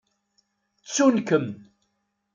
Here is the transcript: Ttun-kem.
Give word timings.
Ttun-kem. 0.85 1.47